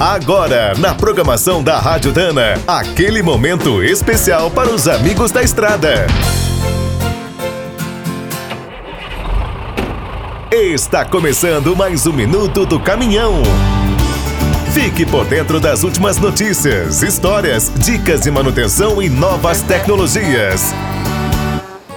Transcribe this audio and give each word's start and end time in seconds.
Agora, 0.00 0.74
na 0.78 0.94
programação 0.94 1.60
da 1.60 1.76
Rádio 1.80 2.12
Dana, 2.12 2.54
aquele 2.68 3.20
momento 3.20 3.82
especial 3.82 4.48
para 4.48 4.70
os 4.70 4.86
amigos 4.86 5.32
da 5.32 5.42
estrada. 5.42 6.06
Está 10.52 11.04
começando 11.04 11.74
mais 11.74 12.06
um 12.06 12.12
minuto 12.12 12.64
do 12.64 12.78
caminhão. 12.78 13.42
Fique 14.72 15.04
por 15.04 15.24
dentro 15.24 15.58
das 15.58 15.82
últimas 15.82 16.16
notícias, 16.16 17.02
histórias, 17.02 17.72
dicas 17.78 18.20
de 18.20 18.30
manutenção 18.30 19.02
e 19.02 19.08
novas 19.08 19.62
tecnologias. 19.62 20.72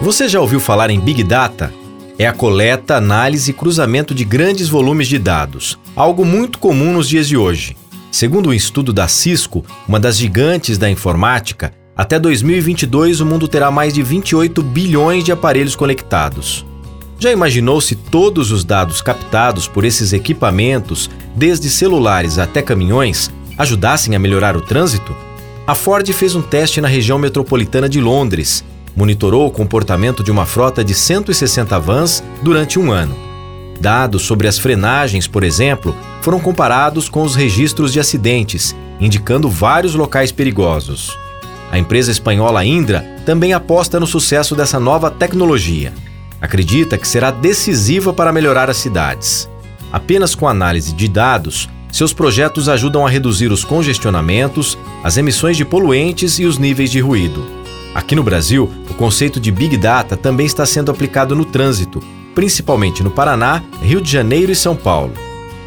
Você 0.01 0.27
já 0.27 0.41
ouviu 0.41 0.59
falar 0.59 0.89
em 0.89 0.99
Big 0.99 1.23
Data? 1.23 1.71
É 2.17 2.25
a 2.25 2.33
coleta, 2.33 2.95
análise 2.95 3.51
e 3.51 3.53
cruzamento 3.53 4.15
de 4.15 4.25
grandes 4.25 4.67
volumes 4.69 5.07
de 5.07 5.19
dados, 5.19 5.77
algo 5.95 6.25
muito 6.25 6.57
comum 6.57 6.93
nos 6.93 7.07
dias 7.07 7.27
de 7.27 7.37
hoje. 7.37 7.75
Segundo 8.11 8.49
um 8.49 8.53
estudo 8.53 8.91
da 8.91 9.07
Cisco, 9.07 9.63
uma 9.87 9.97
das 9.97 10.17
gigantes 10.17 10.77
da 10.77 10.89
informática, 10.89 11.71
até 11.95 12.19
2022 12.19 13.21
o 13.21 13.25
mundo 13.25 13.47
terá 13.47 13.71
mais 13.71 13.93
de 13.93 14.03
28 14.03 14.61
bilhões 14.61 15.23
de 15.23 15.31
aparelhos 15.31 15.77
conectados. 15.77 16.65
Já 17.17 17.31
imaginou 17.31 17.79
se 17.79 17.95
todos 17.95 18.51
os 18.51 18.65
dados 18.65 19.01
captados 19.01 19.65
por 19.65 19.85
esses 19.85 20.11
equipamentos, 20.11 21.09
desde 21.35 21.69
celulares 21.69 22.37
até 22.37 22.61
caminhões, 22.61 23.31
ajudassem 23.57 24.13
a 24.13 24.19
melhorar 24.19 24.57
o 24.57 24.61
trânsito? 24.61 25.15
A 25.65 25.73
Ford 25.73 26.05
fez 26.11 26.35
um 26.35 26.41
teste 26.41 26.81
na 26.81 26.87
região 26.89 27.17
metropolitana 27.17 27.87
de 27.87 28.01
Londres, 28.01 28.61
monitorou 28.93 29.47
o 29.47 29.51
comportamento 29.51 30.21
de 30.21 30.31
uma 30.31 30.45
frota 30.45 30.83
de 30.83 30.93
160 30.93 31.79
vans 31.79 32.21
durante 32.41 32.77
um 32.77 32.91
ano. 32.91 33.30
Dados 33.81 34.21
sobre 34.21 34.47
as 34.47 34.59
frenagens, 34.59 35.27
por 35.27 35.43
exemplo, 35.43 35.95
foram 36.21 36.39
comparados 36.39 37.09
com 37.09 37.23
os 37.23 37.35
registros 37.35 37.91
de 37.91 37.99
acidentes, 37.99 38.75
indicando 38.99 39.49
vários 39.49 39.95
locais 39.95 40.31
perigosos. 40.31 41.17
A 41.71 41.79
empresa 41.79 42.11
espanhola 42.11 42.63
Indra 42.63 43.03
também 43.25 43.53
aposta 43.53 43.99
no 43.99 44.05
sucesso 44.05 44.55
dessa 44.55 44.79
nova 44.79 45.09
tecnologia. 45.09 45.91
Acredita 46.39 46.97
que 46.97 47.07
será 47.07 47.31
decisiva 47.31 48.13
para 48.13 48.31
melhorar 48.31 48.69
as 48.69 48.77
cidades. 48.77 49.49
Apenas 49.91 50.35
com 50.35 50.47
análise 50.47 50.93
de 50.93 51.07
dados, 51.07 51.67
seus 51.91 52.13
projetos 52.13 52.69
ajudam 52.69 53.05
a 53.05 53.09
reduzir 53.09 53.51
os 53.51 53.65
congestionamentos, 53.65 54.77
as 55.03 55.17
emissões 55.17 55.57
de 55.57 55.65
poluentes 55.65 56.37
e 56.37 56.45
os 56.45 56.59
níveis 56.59 56.91
de 56.91 56.99
ruído. 56.99 57.45
Aqui 57.95 58.15
no 58.15 58.23
Brasil, 58.23 58.71
o 58.89 58.93
conceito 58.93 59.39
de 59.39 59.51
Big 59.51 59.75
Data 59.75 60.15
também 60.15 60.45
está 60.45 60.65
sendo 60.65 60.91
aplicado 60.91 61.35
no 61.35 61.43
trânsito, 61.43 62.01
principalmente 62.33 63.03
no 63.03 63.11
Paraná, 63.11 63.63
Rio 63.81 64.01
de 64.01 64.11
Janeiro 64.11 64.51
e 64.51 64.55
São 64.55 64.75
Paulo. 64.75 65.13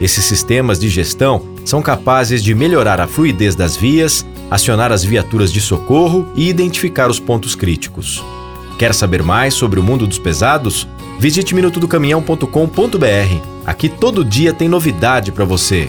Esses 0.01 0.25
sistemas 0.25 0.79
de 0.79 0.89
gestão 0.89 1.43
são 1.65 1.81
capazes 1.81 2.43
de 2.43 2.55
melhorar 2.55 3.01
a 3.01 3.07
fluidez 3.07 3.55
das 3.55 3.77
vias, 3.77 4.27
acionar 4.51 4.93
as 4.93 5.05
viaturas 5.05 5.53
de 5.53 5.61
socorro 5.61 6.27
e 6.35 6.49
identificar 6.49 7.11
os 7.11 7.19
pontos 7.19 7.55
críticos. 7.55 8.23
Quer 8.79 8.93
saber 8.93 9.23
mais 9.23 9.55
sobre 9.55 9.79
o 9.79 9.83
mundo 9.83 10.07
dos 10.07 10.19
pesados? 10.19 10.87
Visite 11.19 11.55
minutodocaminhão.com.br. 11.55 13.41
Aqui 13.65 13.89
todo 13.89 14.25
dia 14.25 14.53
tem 14.53 14.69
novidade 14.69 15.33
para 15.33 15.45
você. 15.45 15.89